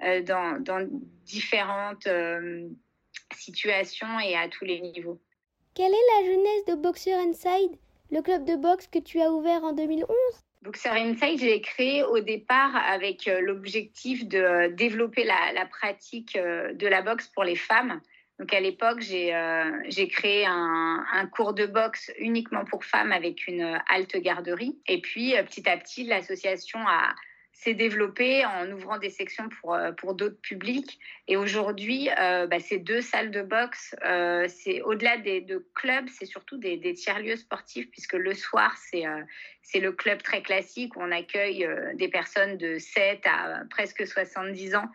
dans, 0.00 0.60
dans, 0.60 0.86
différentes 1.24 2.06
euh, 2.06 2.68
situations 3.36 4.20
et 4.20 4.36
à 4.36 4.48
tous 4.48 4.64
les 4.64 4.80
niveaux. 4.80 5.20
Quelle 5.74 5.92
est 5.92 6.20
la 6.20 6.26
jeunesse 6.26 6.64
de 6.68 6.74
Boxer 6.74 7.14
Inside, 7.14 7.78
le 8.10 8.20
club 8.20 8.44
de 8.44 8.56
boxe 8.56 8.86
que 8.86 8.98
tu 8.98 9.20
as 9.20 9.30
ouvert 9.30 9.64
en 9.64 9.72
2011 9.72 10.06
Boxer 10.62 10.90
Inside, 10.90 11.40
je 11.40 11.46
l'ai 11.46 11.60
créé 11.60 12.04
au 12.04 12.20
départ 12.20 12.76
avec 12.76 13.26
euh, 13.28 13.40
l'objectif 13.40 14.26
de 14.26 14.68
développer 14.74 15.24
la, 15.24 15.52
la, 15.54 15.66
pratique 15.66 16.36
de 16.36 16.86
la 16.86 17.02
boxe 17.02 17.28
pour 17.28 17.44
les 17.44 17.56
femmes. 17.56 18.00
Donc 18.38 18.52
à 18.52 18.60
l'époque, 18.60 19.00
j'ai 19.00 19.34
euh, 19.34 20.06
créé 20.10 20.44
un, 20.46 21.04
un, 21.12 21.26
cours 21.26 21.54
de 21.54 21.66
boxe 21.66 22.10
uniquement 22.18 22.64
pour 22.64 22.84
femmes 22.84 23.12
avec 23.12 23.46
une 23.46 23.80
halte 23.88 24.16
garderie. 24.16 24.78
Et 24.88 25.00
puis 25.00 25.34
petit 25.46 25.68
à 25.68 25.76
petit, 25.76 26.04
l'association 26.04 26.80
a, 26.80 27.14
s'est 27.64 27.74
développé 27.74 28.44
en 28.44 28.70
ouvrant 28.70 28.98
des 28.98 29.08
sections 29.08 29.48
pour, 29.48 29.74
euh, 29.74 29.92
pour 29.92 30.14
d'autres 30.14 30.40
publics. 30.40 31.00
Et 31.28 31.36
aujourd'hui, 31.36 32.10
euh, 32.20 32.46
bah, 32.46 32.60
c'est 32.60 32.78
deux 32.78 33.00
salles 33.00 33.30
de 33.30 33.40
boxe. 33.40 33.96
Euh, 34.04 34.46
c'est 34.48 34.82
au-delà 34.82 35.16
des 35.16 35.40
de 35.40 35.64
clubs, 35.74 36.06
c'est 36.08 36.26
surtout 36.26 36.58
des, 36.58 36.76
des 36.76 36.92
tiers-lieux 36.92 37.36
sportifs, 37.36 37.90
puisque 37.90 38.12
le 38.12 38.34
soir, 38.34 38.76
c'est 38.76 39.04
c'est 39.62 39.80
le 39.80 39.92
club 39.92 40.22
très 40.22 40.42
classique 40.42 40.94
où 40.96 41.00
on 41.00 41.10
accueille 41.10 41.66
des 41.94 42.08
personnes 42.08 42.58
de 42.58 42.78
7 42.78 43.26
à 43.26 43.62
presque 43.70 44.06
70 44.06 44.74
ans 44.74 44.88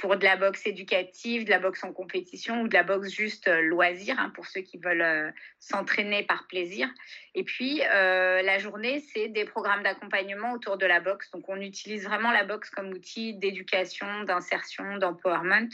pour 0.00 0.16
de 0.16 0.24
la 0.24 0.36
boxe 0.36 0.66
éducative, 0.66 1.44
de 1.44 1.50
la 1.50 1.58
boxe 1.58 1.84
en 1.84 1.92
compétition 1.92 2.62
ou 2.62 2.68
de 2.68 2.72
la 2.72 2.82
boxe 2.82 3.10
juste 3.10 3.48
euh, 3.48 3.60
loisir, 3.60 4.18
hein, 4.18 4.32
pour 4.34 4.46
ceux 4.46 4.62
qui 4.62 4.78
veulent 4.78 5.02
euh, 5.02 5.30
s'entraîner 5.58 6.22
par 6.22 6.46
plaisir. 6.46 6.88
Et 7.34 7.44
puis, 7.44 7.82
euh, 7.82 8.40
la 8.40 8.58
journée, 8.58 9.04
c'est 9.12 9.28
des 9.28 9.44
programmes 9.44 9.82
d'accompagnement 9.82 10.52
autour 10.52 10.78
de 10.78 10.86
la 10.86 11.00
boxe. 11.00 11.30
Donc, 11.32 11.46
on 11.48 11.60
utilise 11.60 12.04
vraiment 12.04 12.32
la 12.32 12.44
boxe 12.44 12.70
comme 12.70 12.88
outil 12.88 13.34
d'éducation, 13.34 14.24
d'insertion, 14.24 14.96
d'empowerment 14.96 15.68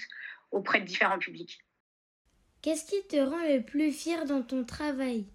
auprès 0.50 0.80
de 0.80 0.87
différents 0.87 1.21
publics. 1.21 1.61
Qu'est-ce 2.62 2.85
qui 2.85 3.06
te 3.06 3.16
rend 3.16 3.45
le 3.49 3.62
plus 3.62 3.92
fier 3.92 4.25
dans 4.25 4.42
ton 4.42 4.64
travail? 4.64 5.26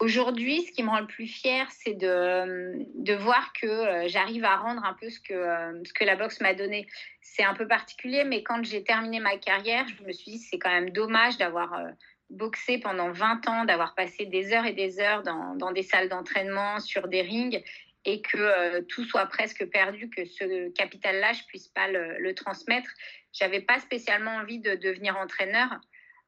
Aujourd'hui, 0.00 0.62
ce 0.62 0.70
qui 0.70 0.84
me 0.84 0.90
rend 0.90 1.00
le 1.00 1.08
plus 1.08 1.26
fière, 1.26 1.68
c'est 1.72 1.94
de, 1.94 2.86
de, 2.94 3.14
voir 3.14 3.52
que 3.52 3.66
euh, 3.66 4.06
j'arrive 4.06 4.44
à 4.44 4.56
rendre 4.56 4.84
un 4.84 4.94
peu 4.94 5.10
ce 5.10 5.18
que, 5.18 5.34
euh, 5.34 5.82
ce 5.84 5.92
que 5.92 6.04
la 6.04 6.14
boxe 6.14 6.40
m'a 6.40 6.54
donné. 6.54 6.86
C'est 7.20 7.42
un 7.42 7.54
peu 7.54 7.66
particulier, 7.66 8.22
mais 8.22 8.44
quand 8.44 8.64
j'ai 8.64 8.84
terminé 8.84 9.18
ma 9.18 9.36
carrière, 9.38 9.86
je 9.88 10.04
me 10.04 10.12
suis 10.12 10.32
dit 10.32 10.38
c'est 10.38 10.58
quand 10.58 10.70
même 10.70 10.90
dommage 10.90 11.36
d'avoir 11.36 11.74
euh, 11.74 11.88
boxé 12.30 12.78
pendant 12.78 13.10
20 13.10 13.48
ans, 13.48 13.64
d'avoir 13.64 13.96
passé 13.96 14.24
des 14.26 14.52
heures 14.52 14.66
et 14.66 14.72
des 14.72 15.00
heures 15.00 15.24
dans, 15.24 15.56
dans 15.56 15.72
des 15.72 15.82
salles 15.82 16.08
d'entraînement, 16.08 16.78
sur 16.78 17.08
des 17.08 17.22
rings, 17.22 17.60
et 18.04 18.22
que 18.22 18.80
tout 18.82 19.04
soit 19.04 19.26
presque 19.26 19.66
perdu, 19.66 20.08
que 20.10 20.24
ce 20.24 20.68
capital-là, 20.70 21.32
je 21.32 21.42
puisse 21.48 21.68
pas 21.68 21.88
le, 21.88 22.18
le 22.18 22.34
transmettre. 22.36 22.88
J'avais 23.32 23.60
pas 23.60 23.80
spécialement 23.80 24.36
envie 24.36 24.60
de 24.60 24.76
devenir 24.76 25.16
entraîneur. 25.16 25.80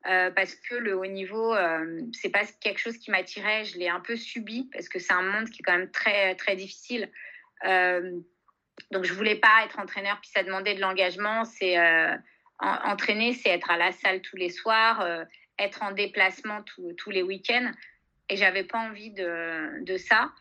Euh, 0.06 0.30
parce 0.30 0.54
que 0.54 0.74
le 0.76 0.96
haut 0.96 1.06
niveau, 1.06 1.54
euh, 1.54 2.00
c'est 2.12 2.30
pas 2.30 2.44
quelque 2.60 2.78
chose 2.78 2.96
qui 2.96 3.10
m'attirait. 3.10 3.64
Je 3.64 3.78
l'ai 3.78 3.88
un 3.88 4.00
peu 4.00 4.16
subi 4.16 4.68
parce 4.72 4.88
que 4.88 4.98
c'est 4.98 5.12
un 5.12 5.22
monde 5.22 5.50
qui 5.50 5.60
est 5.60 5.62
quand 5.62 5.76
même 5.76 5.90
très 5.90 6.34
très 6.36 6.56
difficile. 6.56 7.10
Euh, 7.66 8.18
donc 8.90 9.04
je 9.04 9.12
voulais 9.12 9.36
pas 9.36 9.62
être 9.64 9.78
entraîneur, 9.78 10.18
puis 10.22 10.30
ça 10.30 10.42
demandait 10.42 10.74
de 10.74 10.80
l'engagement. 10.80 11.44
C'est 11.44 11.76
entraîner, 12.58 13.34
c'est 13.34 13.50
être 13.50 13.70
à 13.70 13.76
la 13.76 13.92
salle 13.92 14.22
tous 14.22 14.36
les 14.36 14.48
soirs, 14.48 15.06
être 15.58 15.82
en 15.82 15.92
déplacement 15.92 16.62
tous 16.96 17.10
les 17.10 17.22
week-ends, 17.22 17.70
et 18.30 18.36
j'avais 18.36 18.64
pas 18.64 18.78
envie 18.78 19.10
de, 19.10 19.84
de 19.84 19.96
ça. 19.98 20.32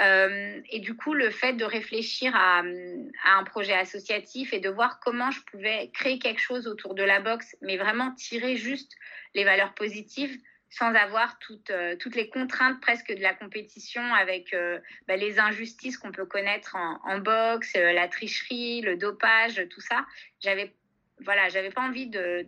Euh, 0.00 0.60
et 0.70 0.80
du 0.80 0.94
coup, 0.94 1.14
le 1.14 1.30
fait 1.30 1.54
de 1.54 1.64
réfléchir 1.64 2.34
à, 2.34 2.60
un 2.60 3.44
projet 3.44 3.72
associatif 3.72 4.52
et 4.52 4.60
de 4.60 4.68
voir 4.68 5.00
comment 5.00 5.30
je 5.30 5.40
pouvais 5.42 5.90
créer 5.94 6.18
quelque 6.18 6.40
chose 6.40 6.66
autour 6.66 6.94
de 6.94 7.02
la 7.02 7.20
boxe, 7.20 7.56
mais 7.62 7.76
vraiment 7.76 8.12
tirer 8.12 8.56
juste 8.56 8.92
les 9.34 9.44
valeurs 9.44 9.74
positives 9.74 10.36
sans 10.68 10.94
avoir 10.94 11.38
toutes, 11.38 11.70
euh, 11.70 11.96
les 12.14 12.28
contraintes 12.28 12.80
presque 12.80 13.14
de 13.14 13.22
la 13.22 13.32
compétition 13.32 14.02
avec 14.14 14.52
euh, 14.52 14.78
bah, 15.08 15.16
les 15.16 15.38
injustices 15.38 15.96
qu'on 15.96 16.12
peut 16.12 16.26
connaître 16.26 16.76
en, 16.76 17.18
boxe, 17.18 17.74
la 17.74 18.08
tricherie, 18.08 18.82
le 18.82 18.96
dopage, 18.96 19.66
tout 19.70 19.80
ça. 19.80 20.04
J'avais 20.40 20.74
voilà, 21.20 21.48
j'avais 21.48 21.70
pas 21.70 21.80
envie 21.80 22.08
de, 22.08 22.44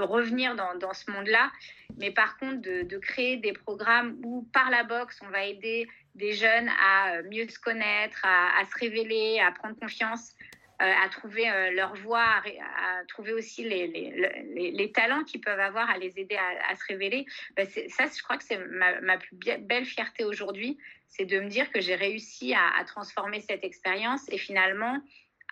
revenir 0.00 0.54
dans 0.54 0.94
ce 0.94 1.10
monde-là, 1.10 1.50
mais 1.98 2.10
par 2.10 2.38
contre 2.38 2.60
de, 2.60 2.98
créer 2.98 3.36
des 3.36 3.52
programmes 3.52 4.16
où 4.22 4.42
par 4.52 4.70
la 4.70 4.84
boxe 4.84 5.20
on 5.26 5.30
va 5.30 5.44
aider 5.44 5.88
des 6.14 6.32
jeunes 6.32 6.68
à 6.68 7.14
euh, 7.14 7.22
mieux 7.30 7.48
se 7.48 7.58
connaître, 7.58 8.20
à, 8.24 8.64
se 8.64 8.78
révéler, 8.78 9.40
à 9.40 9.52
prendre 9.52 9.78
confiance, 9.78 10.34
euh, 10.82 10.92
à 11.02 11.08
trouver 11.08 11.50
euh, 11.50 11.70
leur 11.72 11.94
voie, 11.96 12.42
à, 12.42 13.04
trouver 13.08 13.32
aussi 13.32 13.64
les, 13.64 14.92
talents 14.94 15.24
qu'ils 15.24 15.40
peuvent 15.40 15.60
avoir, 15.60 15.88
à 15.90 15.98
les 15.98 16.18
aider 16.18 16.36
à, 16.36 16.74
se 16.74 16.84
révéler. 16.88 17.26
Ben, 17.56 17.66
ça, 17.88 18.06
je 18.06 18.22
crois 18.22 18.36
que 18.36 18.44
c'est 18.44 18.58
ma, 18.58 19.18
plus 19.18 19.36
belle 19.60 19.84
fierté 19.84 20.24
aujourd'hui, 20.24 20.78
c'est 21.08 21.26
de 21.26 21.40
me 21.40 21.48
dire 21.48 21.70
que 21.70 21.80
j'ai 21.80 21.94
réussi 21.94 22.54
à, 22.54 22.84
transformer 22.84 23.40
cette 23.40 23.64
expérience 23.64 24.28
et 24.30 24.38
finalement 24.38 25.00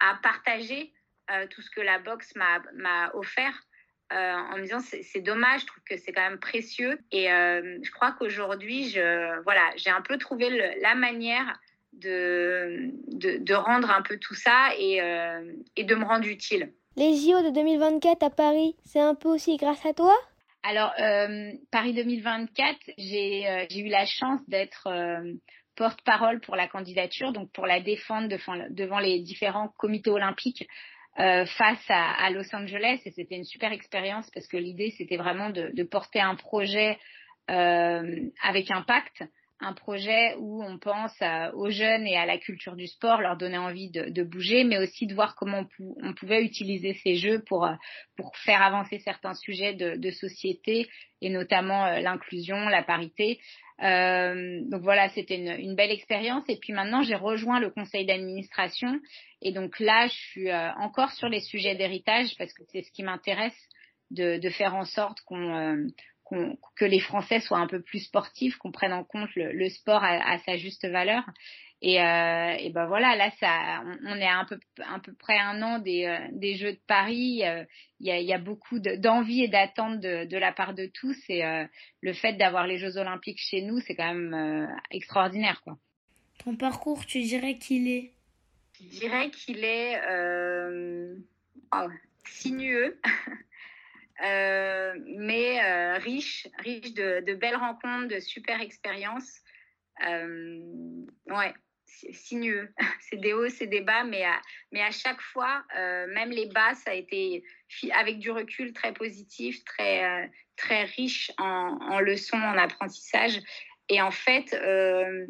à 0.00 0.18
partager 0.22 0.92
tout 1.50 1.60
ce 1.60 1.70
que 1.70 1.82
la 1.82 1.98
boxe 1.98 2.34
m'a 2.36 3.10
offert 3.12 3.67
euh, 4.12 4.34
en 4.34 4.56
me 4.56 4.62
disant 4.62 4.80
c'est 4.80 5.20
dommage, 5.20 5.62
je 5.62 5.66
trouve 5.66 5.82
que 5.84 5.96
c'est 5.98 6.12
quand 6.12 6.22
même 6.22 6.38
précieux. 6.38 6.98
Et 7.12 7.30
euh, 7.30 7.78
je 7.82 7.90
crois 7.90 8.12
qu'aujourd'hui, 8.12 8.88
je, 8.88 9.42
voilà, 9.42 9.62
j'ai 9.76 9.90
un 9.90 10.00
peu 10.00 10.16
trouvé 10.16 10.48
la 10.80 10.94
manière 10.94 11.58
de, 11.92 12.90
de, 13.12 13.54
rendre 13.54 13.90
un 13.90 14.02
peu 14.02 14.18
tout 14.18 14.34
ça 14.34 14.70
et, 14.78 15.02
euh, 15.02 15.52
et 15.76 15.84
de 15.84 15.94
me 15.94 16.04
rendre 16.04 16.26
utile. 16.26 16.72
Les 16.96 17.16
JO 17.16 17.42
de 17.42 17.50
2024 17.50 18.22
à 18.22 18.30
Paris, 18.30 18.76
c'est 18.84 19.00
un 19.00 19.14
peu 19.14 19.28
aussi 19.28 19.56
grâce 19.56 19.84
à 19.84 19.92
toi? 19.92 20.14
Alors, 20.62 20.92
Paris 21.70 21.94
2024, 21.94 22.76
j'ai 22.98 23.78
eu 23.78 23.88
la 23.88 24.04
chance 24.06 24.40
d'être 24.48 24.88
porte-parole 25.76 26.40
pour 26.40 26.56
la 26.56 26.66
candidature, 26.66 27.32
donc 27.32 27.50
pour 27.52 27.66
la 27.66 27.80
défendre 27.80 28.28
devant 28.70 28.98
les 28.98 29.20
différents 29.20 29.68
comités 29.78 30.10
olympiques 30.10 30.66
euh, 31.20 31.44
face 31.46 31.84
à, 31.88 32.30
Los 32.30 32.54
Angeles 32.54 33.00
et 33.04 33.10
c'était 33.10 33.36
une 33.36 33.44
super 33.44 33.72
expérience 33.72 34.30
parce 34.30 34.46
que 34.46 34.56
l'idée 34.56 34.94
c'était 34.96 35.16
vraiment 35.16 35.50
de, 35.50 35.70
de, 35.74 35.82
porter 35.82 36.20
un 36.20 36.36
projet 36.36 36.96
euh, 37.50 38.20
avec 38.42 38.70
impact, 38.70 39.24
un 39.60 39.72
projet 39.72 40.34
où 40.38 40.62
on 40.62 40.78
pense 40.78 41.16
aux 41.54 41.70
jeunes 41.70 42.06
et 42.06 42.16
à 42.16 42.26
la 42.26 42.38
culture 42.38 42.76
du 42.76 42.86
sport, 42.86 43.20
leur 43.20 43.36
donner 43.36 43.58
envie 43.58 43.90
de, 43.90 44.08
de 44.08 44.22
bouger, 44.22 44.64
mais 44.64 44.78
aussi 44.78 45.06
de 45.06 45.14
voir 45.14 45.34
comment 45.34 45.64
on, 46.02 46.14
pouvait 46.14 46.44
utiliser 46.44 46.94
ces 47.02 47.16
jeux 47.16 47.42
pour 47.46 47.68
pour 48.16 48.36
faire 48.36 48.62
avancer 48.62 48.98
certains 49.00 49.34
sujets 49.34 49.74
de, 49.74 49.96
de 49.96 50.10
société 50.10 50.88
et 51.20 51.30
notamment 51.30 51.86
euh, 51.86 52.00
l'inclusion, 52.00 52.68
la 52.68 52.82
parité. 52.82 53.40
Euh, 53.82 54.60
donc 54.64 54.82
voilà, 54.82 55.08
c'était 55.10 55.36
une, 55.36 55.60
une, 55.60 55.74
belle 55.74 55.90
expérience. 55.90 56.44
Et 56.48 56.56
puis 56.56 56.72
maintenant, 56.72 57.02
j'ai 57.02 57.14
rejoint 57.14 57.60
le 57.60 57.70
conseil 57.70 58.06
d'administration. 58.06 59.00
Et 59.40 59.52
donc 59.52 59.78
là, 59.78 60.06
je 60.08 60.14
suis 60.14 60.50
euh, 60.50 60.72
encore 60.74 61.12
sur 61.12 61.28
les 61.28 61.40
sujets 61.40 61.76
d'héritage 61.76 62.34
parce 62.38 62.52
que 62.52 62.62
c'est 62.72 62.82
ce 62.82 62.90
qui 62.92 63.02
m'intéresse 63.02 63.58
de, 64.10 64.38
de, 64.38 64.50
faire 64.50 64.74
en 64.74 64.84
sorte 64.84 65.20
qu'on 65.22 65.86
euh, 66.32 66.52
que 66.76 66.84
les 66.84 67.00
Français 67.00 67.40
soient 67.40 67.58
un 67.58 67.66
peu 67.66 67.80
plus 67.80 68.00
sportifs, 68.00 68.56
qu'on 68.56 68.72
prenne 68.72 68.92
en 68.92 69.04
compte 69.04 69.34
le, 69.34 69.52
le 69.52 69.68
sport 69.68 70.02
à, 70.02 70.32
à, 70.32 70.38
sa 70.38 70.56
juste 70.56 70.86
valeur. 70.86 71.24
Et, 71.80 72.00
euh, 72.02 72.56
et, 72.58 72.70
ben 72.70 72.86
voilà, 72.86 73.14
là, 73.14 73.30
ça, 73.38 73.84
on, 74.04 74.16
est 74.16 74.26
à 74.26 74.38
un 74.38 74.44
peu, 74.98 75.12
près 75.14 75.38
un 75.38 75.62
an 75.62 75.78
des, 75.78 76.06
euh, 76.06 76.18
des 76.32 76.56
Jeux 76.56 76.72
de 76.72 76.80
Paris. 76.88 77.42
Il 78.00 78.06
y, 78.06 78.10
a, 78.10 78.20
y, 78.20 78.32
a, 78.32 78.38
beaucoup 78.38 78.80
d'envie 78.80 79.44
et 79.44 79.48
d'attente 79.48 80.00
de, 80.00 80.24
de, 80.24 80.36
la 80.36 80.52
part 80.52 80.74
de 80.74 80.86
tous. 80.86 81.16
Et 81.28 81.44
euh, 81.44 81.64
le 82.00 82.12
fait 82.14 82.32
d'avoir 82.32 82.66
les 82.66 82.78
Jeux 82.78 82.96
Olympiques 82.96 83.38
chez 83.40 83.62
nous, 83.62 83.78
c'est 83.80 83.94
quand 83.94 84.12
même 84.12 84.34
euh, 84.34 84.66
extraordinaire, 84.90 85.60
quoi. 85.62 85.78
Ton 86.42 86.56
parcours, 86.56 87.06
tu 87.06 87.20
dirais 87.20 87.58
qu'il 87.58 87.88
est? 87.88 88.12
Je 88.80 88.98
dirais 88.98 89.30
qu'il 89.30 89.64
est 89.64 90.00
oh, 91.72 91.88
sinueux. 92.24 93.00
mais 95.06 95.98
riche, 95.98 96.48
riche 96.58 96.94
de, 96.94 97.34
belles 97.34 97.56
rencontres, 97.56 98.08
de 98.08 98.20
super 98.20 98.60
expériences. 98.60 99.40
Euh, 100.06 100.60
ouais, 101.26 101.54
sinueux. 102.12 102.72
c'est 103.00 103.16
des 103.16 103.32
hauts, 103.32 103.48
c'est 103.48 103.66
des 103.66 103.80
bas, 103.80 104.04
mais 104.04 104.24
à, 104.24 104.40
mais 104.72 104.82
à 104.82 104.90
chaque 104.90 105.20
fois, 105.20 105.64
euh, 105.76 106.06
même 106.08 106.30
les 106.30 106.46
bas, 106.46 106.74
ça 106.74 106.90
a 106.92 106.94
été 106.94 107.44
avec 107.92 108.18
du 108.18 108.30
recul 108.30 108.72
très 108.72 108.92
positif, 108.92 109.64
très, 109.64 110.04
euh, 110.04 110.26
très 110.56 110.84
riche 110.84 111.30
en, 111.38 112.00
leçons, 112.00 112.40
en 112.40 112.58
apprentissage. 112.58 113.40
Et 113.88 114.00
en 114.00 114.10
fait, 114.10 114.54
euh, 114.54 115.26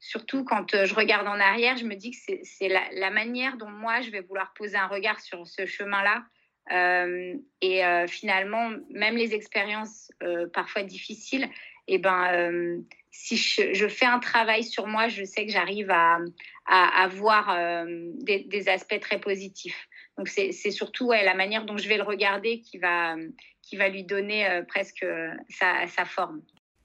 surtout 0.00 0.44
quand 0.44 0.84
je 0.84 0.94
regarde 0.94 1.26
en 1.26 1.40
arrière, 1.40 1.76
je 1.76 1.84
me 1.84 1.94
dis 1.94 2.10
que 2.10 2.16
c'est 2.42 2.68
la, 2.68 3.10
manière 3.10 3.56
dont 3.56 3.70
moi, 3.70 4.00
je 4.00 4.10
vais 4.10 4.20
vouloir 4.20 4.52
poser 4.54 4.76
un 4.76 4.86
regard 4.86 5.20
sur 5.20 5.46
ce 5.46 5.66
chemin-là. 5.66 6.24
Et 6.70 7.82
finalement, 8.08 8.70
même 8.90 9.16
les 9.16 9.34
expériences 9.34 10.10
parfois 10.52 10.82
difficiles, 10.82 11.48
eh 11.86 11.98
ben, 11.98 12.82
si 13.10 13.36
je, 13.36 13.86
fais 13.88 14.06
un 14.06 14.18
travail 14.18 14.64
sur 14.64 14.86
moi, 14.86 15.08
je 15.08 15.24
sais 15.24 15.46
que 15.46 15.52
j'arrive 15.52 15.90
à, 15.90 16.18
à, 16.66 17.06
voir 17.08 17.50
euh, 17.50 17.84
des, 18.14 18.68
aspects 18.68 18.98
très 19.00 19.20
positifs. 19.20 19.88
Donc 20.18 20.28
c'est 20.28 20.52
surtout 20.70 21.12
la 21.12 21.34
manière 21.34 21.64
dont 21.64 21.76
je 21.76 21.88
vais 21.88 21.96
le 21.96 22.02
regarder 22.02 22.60
qui 22.60 22.78
va, 22.78 23.16
qui 23.62 23.76
va 23.76 23.88
lui 23.88 24.04
donner 24.04 24.48
euh, 24.48 24.62
presque 24.62 25.04
euh, 25.04 25.30
sa, 25.48 25.86
sa, 25.86 26.04
forme. 26.04 26.42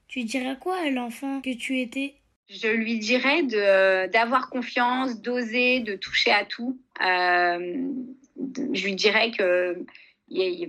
Tu 0.08 0.24
dirais 0.24 0.58
quoi 0.60 0.78
à 0.80 0.90
l'enfant 0.90 1.42
que 1.42 1.56
tu 1.56 1.80
étais? 1.80 2.16
Je 2.50 2.68
lui 2.68 2.98
dirais 2.98 3.44
d'avoir 3.44 4.50
confiance, 4.50 5.22
d'oser, 5.22 5.82
de 5.82 5.96
toucher 5.96 6.32
à 6.32 6.46
tout. 6.46 6.80
je 7.00 8.84
lui 8.84 8.96
dirais 8.96 9.32
que 9.32 9.86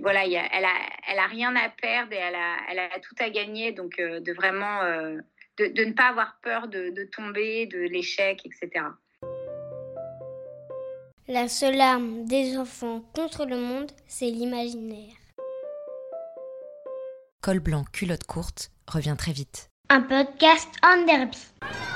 voilà, 0.01 0.25
elle, 0.25 0.65
a, 0.65 0.75
elle 1.11 1.19
a 1.19 1.27
rien 1.27 1.55
à 1.55 1.69
perdre 1.69 2.13
et 2.13 2.17
elle 2.17 2.35
a, 2.35 2.57
elle 2.69 2.79
a 2.79 2.99
tout 2.99 3.15
à 3.19 3.29
gagner. 3.29 3.71
Donc 3.71 3.97
de 3.97 4.33
vraiment 4.33 4.83
de, 5.57 5.83
ne 5.85 5.93
pas 5.93 6.09
avoir 6.09 6.37
peur 6.41 6.67
de, 6.67 6.89
de 6.89 7.03
tomber, 7.05 7.65
de 7.65 7.79
l'échec, 7.79 8.41
etc. 8.45 8.85
La 11.27 11.47
seule 11.47 11.79
arme 11.79 12.25
des 12.25 12.57
enfants 12.57 13.01
contre 13.13 13.45
le 13.45 13.57
monde, 13.57 13.91
c'est 14.07 14.29
l'imaginaire. 14.29 15.15
Col 17.41 17.59
blanc, 17.59 17.85
culotte 17.91 18.25
courte 18.25 18.71
revient 18.87 19.15
très 19.17 19.31
vite. 19.31 19.70
Un 19.93 20.07
podcast 20.07 20.77
en 20.81 21.05
derby. 21.05 21.90